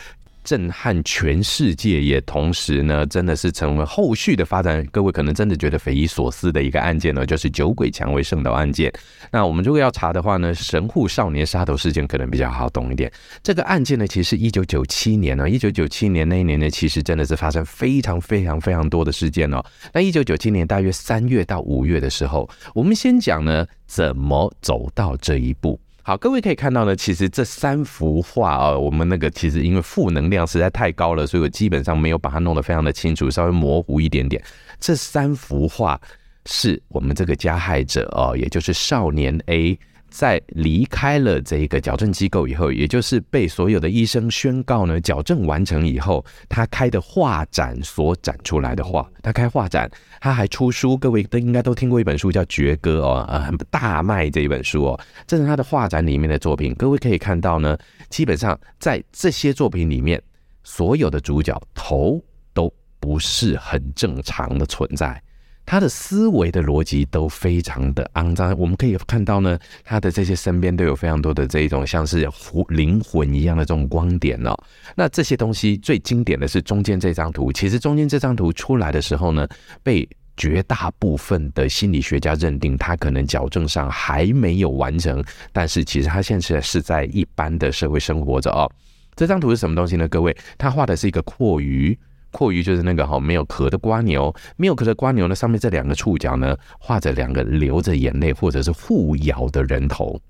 [0.49, 4.83] 震撼全世界，也同时呢，真的是成为后续的发展。
[4.91, 8.91] 各位可能真的觉得匪夷所思的一个案件呢，就是酒鬼蔷薇圣岛案件。
[9.31, 13.13] 那我们如果要查的话呢，神户少年杀头事件可能比较好懂一点。
[13.43, 19.63] 这个案件呢，其实一九九七年呢，一九九七年那一年呢，其实真的是发生非常非常非常多的事件哦。
[19.93, 25.79] 那一九九七年大约三月到五月的时候，我们先讲呢，怎么走到这一步。
[26.09, 34.43] 好，各位可以看到呢，其实这三幅画啊，我们那个其实因为负能量实在太高了，所以我基本上没有把它弄得非常的清楚，稍微模糊一点点。
[34.81, 36.01] 这三幅画
[36.47, 39.79] 是我们这个加害者哦，也就是少年 A。
[40.11, 49.91] 在离开了这个矫正机构以后，也就是被所有的医生宣告呢，矫正完成以后，他开的画展所展出来的画，他开画展，
[50.21, 56.75] 他还出书，各位都应该都听过一本书叫《绝歌》哦，呃，大卖这一本书哦，这是他的画展里面的作品。
[56.75, 57.77] 各位可以看到呢，
[58.09, 60.21] 基本上在这些作品里面，
[60.65, 65.23] 所有的主角头都不是很正常的存在。
[65.71, 72.27] 他的思维的逻辑都非常的肮脏，我们可以看到呢，他的这些身边都有非常多的这一种像是
[72.71, 74.57] 灵魂一样的这种光点哦。
[74.97, 79.47] 那这些东西最经典的是中间这张图，其实中间这张图出来的时候呢，
[79.83, 88.67] 被绝大部分的心理学家认定他可能矫正上还没有完成，但是其实他现在是在一般的社会生活着哦。
[89.15, 90.09] 这张图是什么东西呢？
[90.09, 91.99] 各位，他画的是一个阔鱼。
[92.33, 100.21] 蛞蝓就是那个哈没有壳的瓜牛，没有壳的瓜牛呢，上面这两个触角呢，画着两个流着眼泪或者是互咬的人头。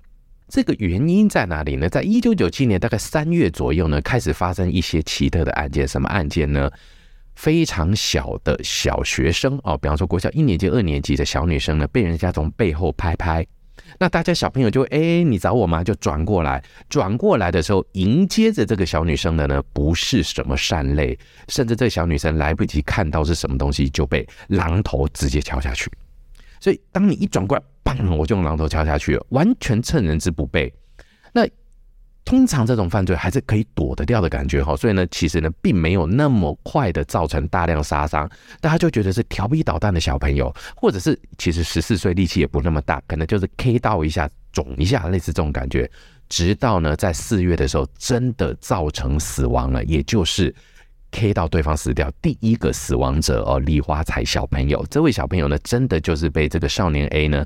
[0.47, 1.87] 这个原因在哪里呢？
[1.87, 5.87] 在一九九七年大概三月左右呢，开始发生一些奇特的案件。
[5.87, 6.71] 什么案件呢？
[7.35, 13.45] 非常小的小学生哦，比方说国小一年级、二年级的小女生呢，被人家从背后拍拍。
[14.01, 15.83] 那大家小朋友就哎、你找我吗？
[15.83, 25.91] 就转过来，转过来的时候，迎接着这个小女生的呢，不是什么善类，甚至这小女生来不及看到是什么东西，就被榔头直接敲下去。
[26.61, 30.73] 所以，当你一转过来，砰，我就用榔头敲下去了，完全趁人之不备。
[32.29, 38.29] 通常这种犯罪还是可以躲得掉的感觉哈，所以呢，其实呢，并没有那么快的造成大量杀伤，
[38.61, 45.89] 大家就觉得是调皮捣蛋的小朋友，或者是其实十四岁力气也不那么大，可能就是 K 到一下肿一下，类似这种感觉。
[46.27, 50.53] 直到呢，在四月的时候，真的造成死亡了，也就是
[51.09, 57.43] K 到对方死掉，第一个死亡者哦，李华才小朋友，这位小朋友呢，真的就是被这个少年 A 呢。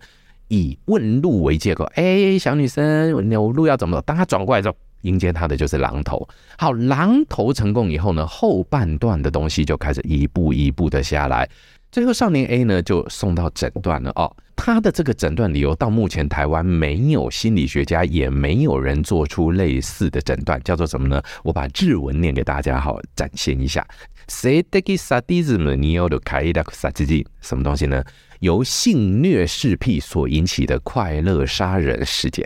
[0.53, 4.03] 以问路为借口，哎、欸，小女生，我路要怎么走？
[4.03, 6.27] 当他转过来之后，迎接他的就是榔头。
[6.57, 11.49] 好，榔头成功以后呢，后半段的东西就开始一步一步的下来。
[11.91, 14.35] 最后，少年 A 呢就送到诊断了哦。
[14.57, 21.23] 他的这个诊断理由到目前台湾没有心理学家，也没有人做出类似的诊断，叫做什么呢？
[21.45, 23.87] 我把日文念给大家好展现一下。
[24.27, 28.05] 性的サディズムによる快乐杀人，什么东西呢？
[28.44, 32.46] 由性虐事癖所引起的快乐杀人事件。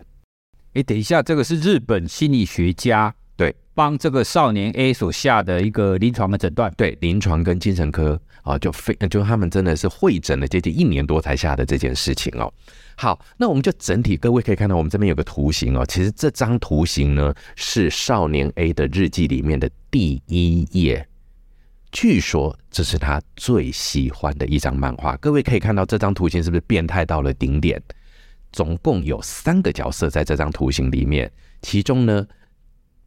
[0.76, 12.54] 哎，等一下，这个是日本心理学家对帮这个少年 A 所下的一个临床的诊断，对临床跟精神科啊，就非就他们真的是会诊了接近一年多才下的这件事情哦。
[12.96, 21.07] 好，那我们就整体各位可以看到，我们这边有个图形哦，其实这张图形呢是少年 A 的日记里面的第一页。
[22.00, 25.18] 据说这是他最喜欢的一张漫画。
[25.18, 27.82] 各位可以看到这张图形是不是变态到了顶点？
[28.52, 31.32] 总共有三个角色在这张图形里面，
[31.64, 32.24] 其中呢，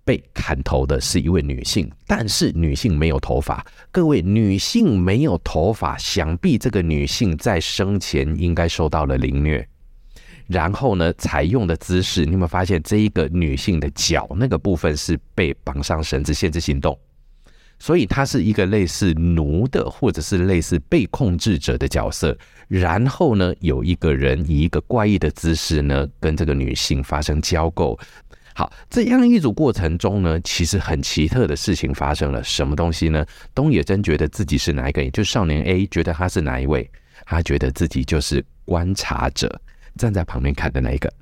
[0.05, 3.65] 被砍头的是一位女性，但是女性没有头发。
[3.93, 9.65] 各位，女性没有头发，想必这个女性在生前应该受到了凌虐。
[10.49, 16.99] 然后呢，采用的姿势，你有没有发现这一个女性的脚那个部分是被绑上绳子限制行动？
[17.81, 22.37] 所以他是一个类似奴的，或者是类似被控制者的角色。
[22.69, 27.99] 然后呢，有一个人以一个怪异的姿势呢，跟这个女性发生交媾。
[28.55, 32.45] 好，这样一组过程中呢，其实很奇特的事情发生了。
[32.45, 33.25] 什么东西呢？
[33.55, 35.03] 东野真觉得自己是哪一个？
[35.03, 36.89] 也就是少年 A 觉得他是哪一位？
[37.25, 39.61] 他觉得自己就是观察者。
[39.97, 41.13] 站在旁边看的那一个，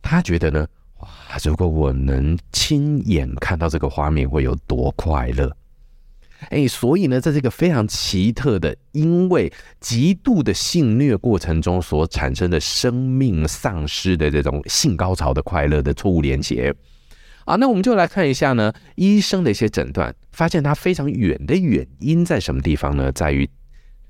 [0.00, 0.66] 他觉得呢，
[1.00, 1.08] 哇，
[1.44, 5.54] 如果我能亲眼看到这个画面，会有多快乐？
[6.50, 16.74] 哎，所以呢，在这个非常奇特的，因为极度的性虐过程中所产生的生命丧失的这种性高潮的快乐的错误连结
[17.44, 23.12] 啊，那我们就来看一下呢，医生的一些诊断，发现他非常远的原因在什么地方呢？
[23.12, 23.48] 在于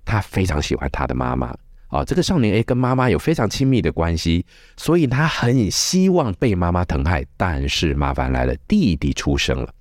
[0.04, 1.54] 他非常喜欢他的妈妈。
[1.88, 4.44] 啊，这个少年 A 跟妈妈有非常亲密的关系，
[4.76, 7.24] 所以他很希望被妈妈疼爱。
[7.36, 9.72] 但是麻烦来了，弟弟出生了，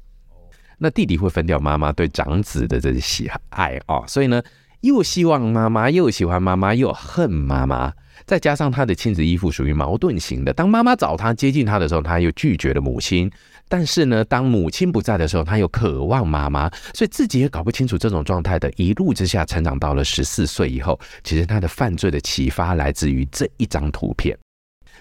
[0.77, 4.41] 那弟弟会分掉妈妈对长子的这些喜爱啊，所以呢，
[4.81, 7.93] 又希望妈妈，又喜欢妈妈，又恨妈妈，
[8.25, 10.53] 再加上他的亲子依附属于矛盾型的。
[10.53, 13.31] 当妈妈找他接近他的时候，他又拒绝了母亲。
[13.67, 18.71] 但是呢，当母亲不在的时候，他又渴望妈妈，所以自己也搞不清楚这种状态的。
[18.75, 24.38] 一路之下成长到了十四岁以后，其实他的犯罪的启发来自于这一张图片。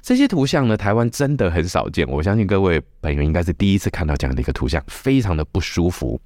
[0.04, 2.06] 这些图像呢，台湾真的很少见。
[2.06, 6.20] 我相信各位朋友应该是第一次看到这样的一个图像，非常的不舒服。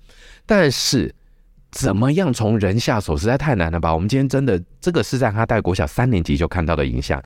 [0.45, 1.15] 但是
[1.71, 3.95] 怎么样从人下手实在太难了吧？
[3.95, 7.23] 我们今天真的这个是在他带国小三年级就看到的影像，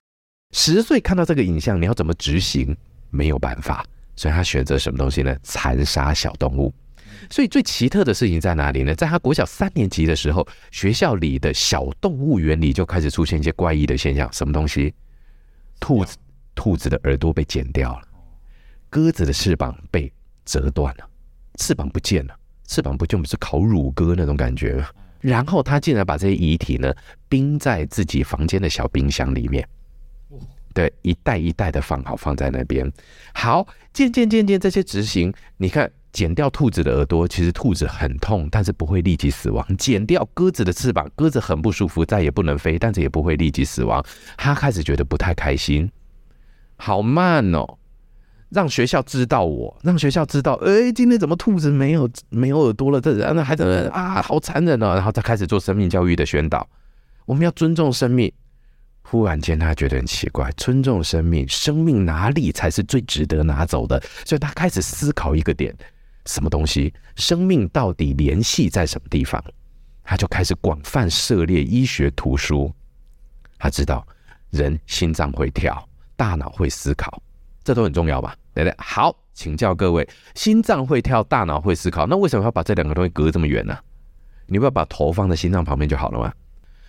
[0.50, 2.76] 十岁看到这个影像，你要怎么执行？
[3.08, 3.82] 没有办法。
[4.14, 5.34] 所以他选择什么东西呢？
[5.42, 6.70] 残杀小动物。
[7.30, 8.94] 所以最奇特的事情在哪里呢？
[8.94, 14.30] 在他国小三年级的时候，学校里的小动物园里就开始出现一些怪异的现象。
[14.34, 14.92] 什么东西？
[15.80, 16.16] 兔子，
[16.54, 18.02] 兔子的耳朵被剪掉了，
[18.90, 20.12] 鸽子的翅膀被
[20.44, 21.08] 折断了，
[21.58, 22.34] 翅膀不见了，
[22.66, 24.86] 翅膀不就不是烤乳鸽那种感觉吗？
[25.20, 26.92] 然后他竟然把这些遗体呢
[27.28, 29.66] 冰在自己房间的小冰箱里面。
[30.74, 32.90] 对，一袋一袋的放好，放在那边。
[33.34, 44.02] 好，渐渐渐渐这些执行，你看，剪掉兔子的耳朵，其实兔子很痛，但是不会立即死亡；剪掉鸽子的翅膀，鸽子很不舒服，再也不能飞，但是也不会立即死亡。
[44.38, 45.90] 他开始觉得不太开心，
[46.84, 47.78] 好慢哦，
[48.48, 53.00] 让学校知道我，让学校知道，哎，今天怎么兔子没有没有耳朵了？
[53.00, 54.20] 这人那还怎么啊？
[54.20, 54.94] 好残忍哦！
[54.94, 56.68] 然后他开始做生命教育的宣导，
[57.24, 58.32] 我们要尊重生命。
[59.02, 64.02] 忽然间，他觉得很奇怪，尊重生命，生命哪里才是最值得拿走的？
[64.26, 65.72] 所以他开始思考一个点：
[66.26, 66.92] 什么东西？
[67.14, 69.40] 生命到底联系在什么地方？
[70.02, 72.74] 他就开始广泛涉猎医学图书。
[73.56, 74.04] 他知道
[74.50, 75.88] 人心脏会跳，
[76.22, 77.20] 大脑会思考，
[77.64, 78.36] 这都很重要吧？
[78.54, 78.76] 对不对？
[78.78, 83.76] 好，请教各位：心脏会跳，大脑会思考，那为什么要把这两个东西隔这么远呢？
[84.46, 86.32] 你不要把头放在心脏旁边就好了吗？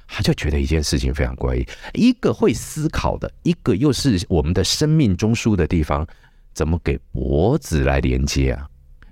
[0.08, 6.06] 他就觉得一件事情非常怪异，一个会思考的，一个又是我们的生命中枢的地方，
[6.54, 8.68] 怎么给脖子来连接啊？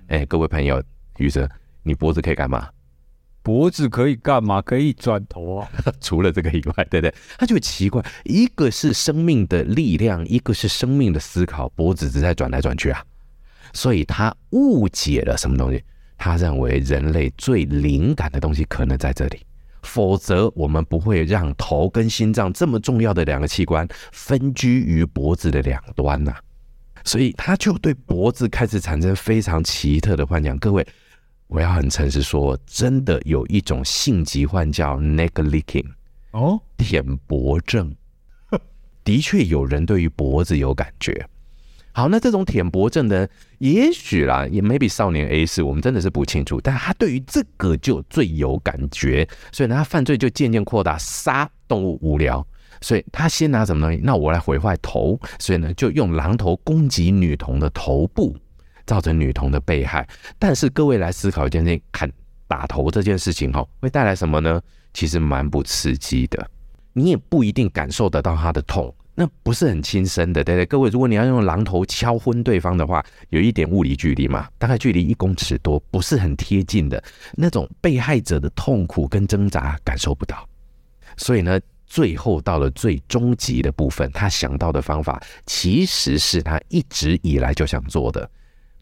[0.06, 0.80] 哎，各位朋友，
[1.18, 1.50] 宇哲，
[1.82, 2.68] 你脖子可以干嘛？
[3.42, 4.62] 脖子可以干嘛？
[4.62, 5.68] 可以转头啊。
[6.00, 7.14] 除了这个以外，对不对？
[7.38, 13.04] 他就奇怪，一个是生命的力量，一个是生命的思考，脖子只在转来转去啊。
[13.72, 15.82] 所以他误解了什么东西？
[16.16, 19.40] 他认为人类最灵感的东西可能在这里。
[19.82, 26.32] 否则，我们不会让头跟心脏这么重要的两个器官分居于脖子的两端呐、
[27.02, 30.56] 所以，他就对脖子开始产生非常奇特的幻想。
[30.58, 30.86] 各位，
[31.52, 35.84] 我要很诚实说，真的有一种性疾患叫 neck licking
[36.30, 37.94] 哦，舔脖症。
[39.04, 41.26] 的确，有人对于脖子有感觉。
[41.92, 52.46] 好，那这种舔脖症呢，也许啦，也 maybe 少年 A 是我们真的是不清楚，但他对于这个就最有感觉，所以呢，他犯罪就渐渐扩大，杀动物无聊，
[52.80, 54.00] 所以他先拿什么东西？
[54.02, 58.34] 那我来毁坏头，所以呢，就用榔头攻击女童的头部，
[58.86, 60.06] 造成女童的被害。
[60.38, 62.10] 但是各位来思考一件事情，砍
[62.46, 64.60] 打头这件事情哈，会带来什么呢？
[64.92, 66.46] 其实蛮不刺激的，
[66.92, 68.94] 你也不一定感受得到他的痛。
[69.14, 70.66] 那不是很亲身的，对不对？
[70.66, 77.02] 各位，如果你要用榔头敲昏对方的话，有一点物理距离嘛，大概距离一公尺多，不是很贴近的
[77.34, 80.48] 那种被害者的痛苦跟挣扎感受不到。
[81.18, 88.28] 所以呢，最后到了最终极的部分，他想到的方法其实是他一直以来就想做的。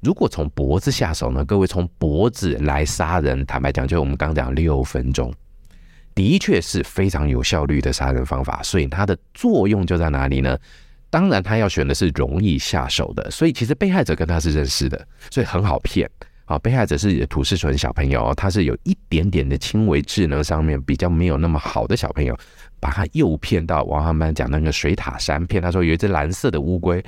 [0.00, 1.44] 如果从脖子下手呢？
[1.44, 5.32] 各位从脖子来杀人，坦白讲，就我们刚讲六分钟，
[6.14, 8.62] 的确是非常有效率的杀人方法。
[8.62, 10.58] 所以它的作用就在哪里呢？
[11.10, 13.30] 当然，他要选的是容易下手的。
[13.30, 16.08] 所以其实被害者跟他是认识的，所以很好骗。
[16.44, 22.36] 啊，被害者是土师淳小朋友，他是有一点点的轻微智能上面比较没有那么好的小朋友。
[22.80, 27.04] 把他诱骗到王浩班讲那个水塔山，骗他说有一只蓝色的乌龟，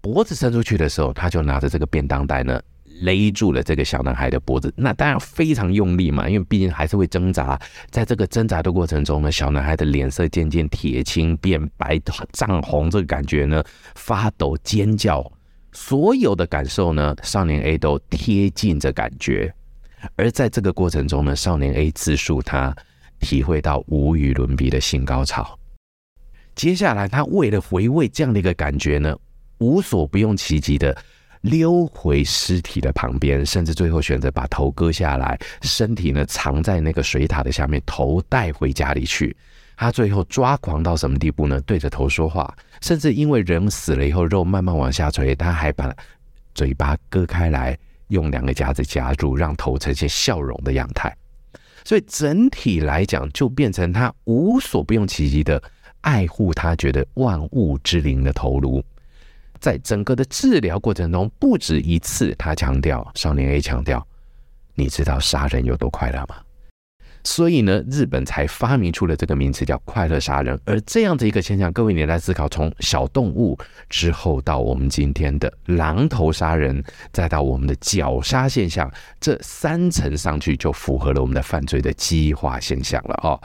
[0.00, 2.60] 脖子伸出去的时候，他就拿着这个便当袋呢
[3.02, 4.72] 勒住了这个小男孩的脖子。
[4.76, 7.60] 那当然非常用力嘛，因为毕竟还是会挣扎。
[7.90, 11.98] 在这个挣扎的过程中呢，小男孩的脸色渐渐铁青变白
[12.32, 13.62] 涨红，这个感觉呢
[13.94, 15.24] 发抖尖叫，
[15.72, 19.54] 所有的感受呢，少年 A 都贴近着感觉。
[20.16, 22.74] 而在这个过程中呢，少年 A 自述他。
[23.22, 25.58] 体会到无与伦比的性高潮。
[26.54, 29.14] 接下来，他为了回味这样的一个感觉呢，
[29.60, 30.94] 无所不用其极的
[31.42, 39.34] 溜回尸体的旁边，甚至最后选择把头割下来，身体呢藏在那个水塔的下面，头带回家里去。
[39.76, 41.58] 他最后抓狂到什么地步呢？
[41.62, 45.90] 对着头说话，甚至因为人死了以后肉慢慢往下垂，他还把
[46.54, 51.16] 嘴巴割开来，用两个夹子夹住，让头呈现笑容的样态。
[51.82, 55.62] 所以整体来讲，就变成他无所不用其极的
[56.02, 58.84] 爱护他觉得万物之灵的头颅。
[59.60, 64.04] 在整个的治疗过程中，不止一次，他强调，少年 A 强调，
[64.74, 66.36] 你知道杀人有多快乐吗？
[67.22, 70.58] 所以呢，日本才发明出了这个名词，叫“快乐杀人”。
[70.64, 73.58] 而这样的一个现象，各位你来思考，从小动物
[73.90, 76.82] 之后到我们今天的狼头杀人，
[77.12, 78.90] 再到我们的绞杀现象，
[79.20, 83.38] 这三层上去就符合了我们的犯罪的激化现象了哦。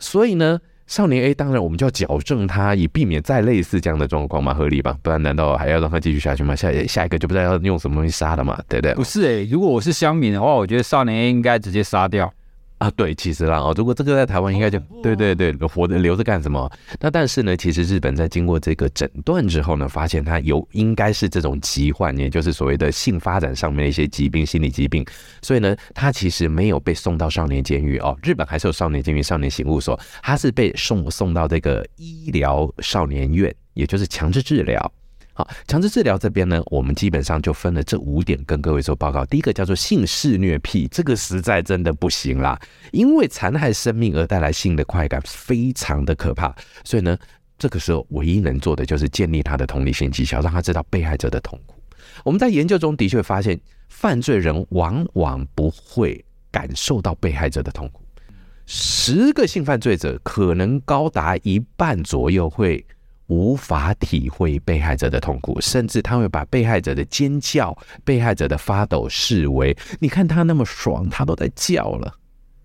[0.00, 4.96] 所以呢，少年 A 当然我们就要矫正他，以避免再类似这样的状况嘛，合理吧？
[5.02, 6.54] 不然难道还要让他继续下去吗？
[6.54, 8.94] 下下一个就不知道要用什么东西杀了嘛，对不对？
[8.94, 12.32] 不是诶、如果我是乡民的话，我觉得少年 A 应该直接杀掉。
[12.78, 16.70] 啊，对，其实啦，哦，如果这个在台湾应该就对对对，活着留着干什么？
[17.00, 25.02] 那但是呢，其实日本在经过这个诊断之后呢，发现他有应该是这种疾患，也就是所谓的性发展上面的一些疾病、心理疾病，
[25.40, 34.92] 所以呢，他其实没有被送到少年监狱哦，日本还是有少年监狱、少年刑务所，他是被送送到这个医疗少年院，也就是强制治疗。
[35.38, 39.22] 好，强制治疗这边呢，我们基本上就分了这五点跟各位做报告。
[39.26, 42.58] 第一个叫做性肆虐癖，这个实在真的不行啦，
[42.90, 47.14] 因为残害生命而带来性的快感非常的可怕，所以呢，
[47.58, 51.74] 这个时候唯一能做的就是建立他的同理心技巧，让他知道被害者的痛苦。
[52.24, 53.60] 我们在研究中的确发现，
[53.90, 58.00] 犯罪人往往不会感受到被害者的痛苦，
[58.64, 62.82] 十个性犯罪者可能高达一半左右会。
[63.28, 72.14] 无法体会被害者的痛苦，甚至他会把被害者的尖叫、被害者的发抖视为，你看他那么爽，他都在叫了。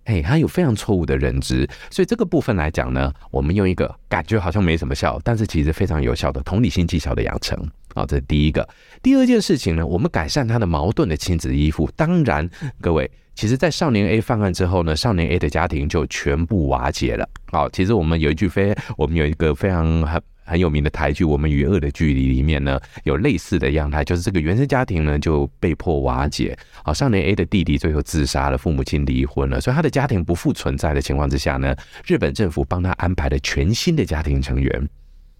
[0.05, 7.57] 哎，他有非常错误的认知，所以这个部分来讲呢，我们用一个感觉好像没什么效，但是其实非常有效的同理心技巧的养成。
[7.93, 8.67] 好，这是第一个。
[9.03, 11.89] 第二件事情呢，我们改善他的矛盾的亲子依附。
[11.95, 12.49] 当然，
[12.81, 17.29] 各位，其实，在少年 A 犯案之后呢，少年 A 的家庭就全部瓦解了。
[17.51, 20.21] 好，其实我们有一句非，我们有一个非常很
[20.51, 20.61] 很。
[20.61, 26.55] 有名的台剧《我们与恶的距离》里面呢，有类似的样态，就是这个原生家庭呢就被迫瓦解。
[26.83, 31.75] 好，少年 A 的弟弟最后自杀了，父母亲离婚了，所以他的家庭不复存在的情况之下呢，
[32.05, 34.87] 日本政府帮他安排了全新的家庭成员，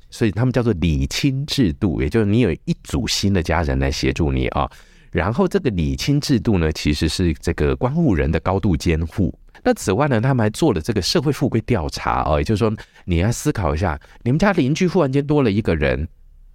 [0.10, 4.68] 所以他们叫做礼亲制度，也就是你有一组新的家人来协助你啊。
[5.12, 9.32] 然后这个礼亲制度呢，其实是这个关护人的高度监护。
[9.64, 12.74] 那此外呢，他们还做了这个社会富贵调查哦，也就是说，
[13.06, 16.08] 你要思考一下，你们家邻居忽然间多了一个人，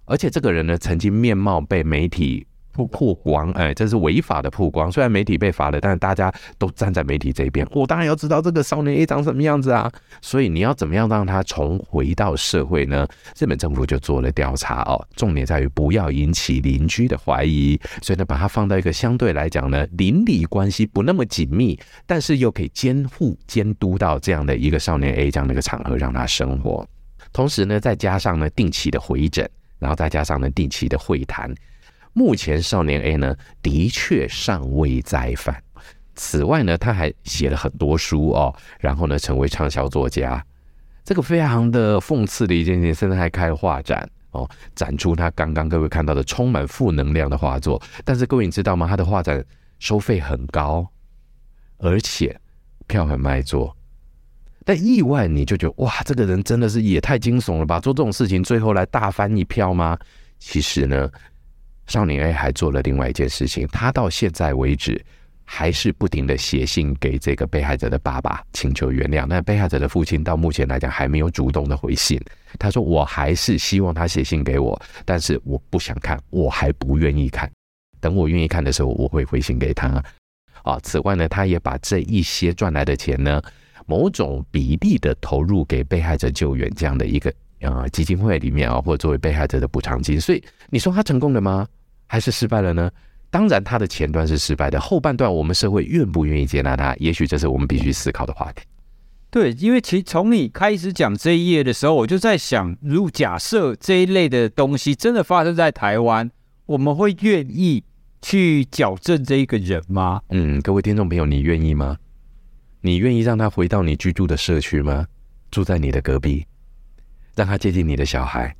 [0.05, 2.45] 而且这个人呢，曾经面貌被媒体。
[2.77, 4.91] 不曝光，哎，这是违法的曝光。
[4.91, 7.67] 虽然媒体被罚了，但是大家都站在媒体这边。
[7.71, 9.91] 我当然要知道这个少年 A 长什么样子啊！
[10.21, 13.07] 所以你要怎么样让他重回到社会呢？
[13.35, 17.79] 日本政府就做了调查哦，重点在于不要引起邻居的怀疑。
[18.03, 26.87] 所以呢，把他放到一个相对来讲呢，邻里关系不那么紧密，但是又可以监护监督到这样的一个少年 A 这样的一个场合让他生活。
[27.33, 29.49] 同时呢，再加上呢定期的回诊，
[29.79, 31.51] 然后再加上呢定期的会谈。
[32.17, 35.55] 目前少年 A 呢，的确尚未再犯。
[36.15, 40.43] 此外呢，他还写了很多书哦，然后呢，成为畅销作家。
[41.03, 47.79] 这个非常的讽刺的一件事情，甚至还开了画展哦，展出他刚刚各位看到的充满负能量的画作。
[48.03, 48.87] 但是各位你知道吗？
[48.87, 49.45] 他的画展
[49.77, 50.87] 收费很高，
[51.77, 52.35] 而且
[52.87, 53.77] 票很卖座。
[54.65, 57.79] 但意外你就觉得哇，这个人真的是也太惊悚了吧？
[57.79, 59.95] 做这种事情最后来大翻一票吗？
[60.39, 61.07] 其实呢，
[61.87, 65.03] 少年 A 还做了另外一件事情，他到现在为止
[65.45, 69.25] 还是不停的写信给这个被害者的爸爸请求原谅。
[69.25, 72.19] 那被害者的父亲到目前来讲还没有主动的回信。
[72.59, 77.49] 他说：“我还是希望他写信给我，但是我不想看，我还不愿意看。
[78.01, 80.03] 等我愿意看的时候，我会回信给他。”
[80.63, 83.41] 啊，此外呢，他也把这一些赚来的钱呢，
[83.85, 90.19] 某种比例的投入给被害者救援这样的一个呃基金会里面啊，或者作为被害者的补偿金。
[90.19, 91.67] 所以你说他成功了吗？
[92.05, 92.89] 还是失败了呢？
[93.29, 96.95] 当然，他的前段是失败的，后半段我们社会愿不愿意接纳他？
[96.95, 98.61] 也许这是我们必须思考的话题。
[99.29, 106.31] 对，因为其实从你开始讲这一页的时候，我就在想，如果假设这一类的东西真的发生在台湾，
[106.65, 107.83] 我们会愿意
[108.21, 110.21] 去矫正这一个人吗？
[110.29, 111.97] 嗯，各位听众朋友，你愿意吗？
[112.79, 115.05] 你愿意让他回到你居住的社区吗？
[115.51, 116.45] 住在你的隔壁，
[117.37, 118.53] 让他接近你的小孩？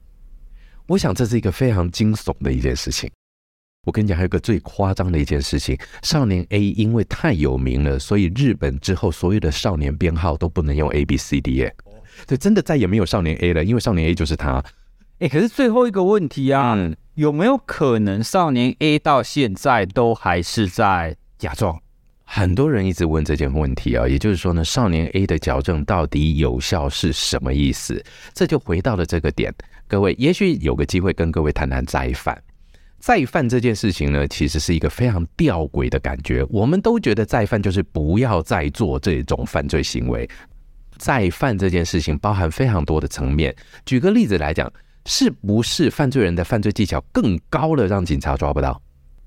[0.85, 3.09] 我想这是一个非常惊悚的一件事情。
[3.85, 11.75] 我跟你讲，还有一个最夸张的一件事情：少年 A 因为太有名了，所以日本之后所有的少年编号都不能用 A B C D 耶。
[12.27, 14.63] 对，真的再也没有少年 A 了，因为少年 A 就是他。
[15.17, 21.81] 哎，可是最后一个问题啊，嗯、有没有可能少年 A 到现在都还是在假装？
[22.29, 28.03] 很多人一直问这件问题啊，也就是说呢，少年 A 的矫正到底有效是什么意思？
[28.33, 29.51] 这就回到了这个点。
[29.87, 32.37] 各位，也许有个机会跟各位谈谈再犯。
[32.99, 36.45] 再犯这件事情呢，其实是一个非常吊诡的感觉。
[36.49, 40.29] 我们都觉得再犯就是不要再做这种犯罪行为。
[40.97, 43.55] 再犯这件事情包含非常多的层面。
[43.85, 44.71] 举个例子来讲，
[45.05, 48.81] 是不是犯罪人的犯罪技巧更高了，让警察抓不到？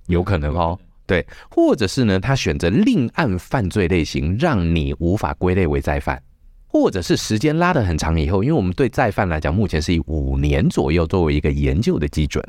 [0.07, 0.79] 有可能哦。
[1.11, 6.23] 对，或者是呢，他选择另案犯罪类型，让你无法归类为再犯，
[6.69, 12.41] 或者是时间拉得很长以后，因为我们对再犯来讲，目前是以五年左右作为一个研究的基准。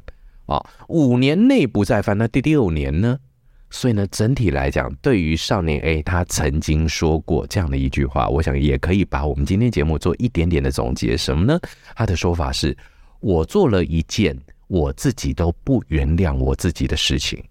[0.46, 3.18] 啊，五年内不再犯，那第六年呢？
[3.72, 11.18] 所以呢，整体来讲，对于少年 A，他曾经说过这样的一句话，我想也可以把我们今天节目做一点点的总结。
[11.18, 11.60] 什么呢？
[11.96, 12.78] 他的说法是：
[13.22, 14.38] 我做了一件
[14.68, 17.44] 我自己都不原谅我自己的事情，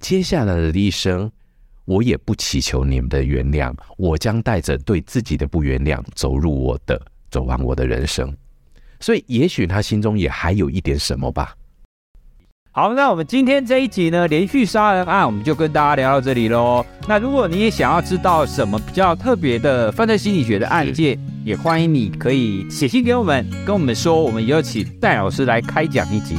[0.00, 1.30] 接下来的一生，
[1.84, 8.34] 我也不祈求你们的原谅，我将带着对自己的不原谅走入我的，走完我的人生。
[9.00, 11.54] 所以，也许他心中也还有一点什么吧。
[12.70, 16.84] 好，那我们今天这一集呢，连续杀人案，我们就跟大家聊到这里喽。
[17.08, 26.36] 那如果你也想要知道什么比较特别的犯罪心理学的案件，也欢迎你可以写信给我们，跟我们说，我们有请戴老师来开讲一集。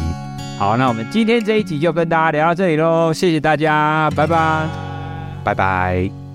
[0.60, 4.68] 好，那我们今天这一集就跟大家聊到这里喽，谢谢大家，拜拜，
[5.42, 6.29] 拜拜。